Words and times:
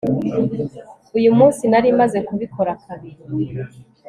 uyu 1.17 1.29
munsi 1.37 1.63
nari 1.71 1.89
maze 1.99 2.17
kubikora 2.27 2.71
kabiri 2.85 3.21